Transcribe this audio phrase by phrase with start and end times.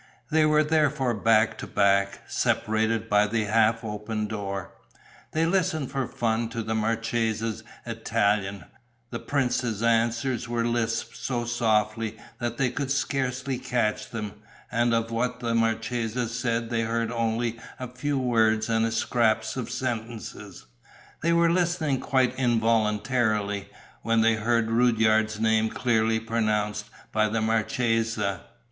[0.31, 4.71] They were therefore back to back, separated by the half open door.
[5.31, 8.65] They listened for fun to the marchesa's Italian;
[9.11, 14.33] the prince's answers were lisped so softly that they could scarcely catch them.
[14.71, 19.69] And of what the marchesa said they heard only a few words and scraps of
[19.69, 20.65] sentences.
[21.21, 23.69] They were listening quite involuntarily,
[24.01, 28.45] when they heard Rudyard's name clearly pronounced by the marchesa.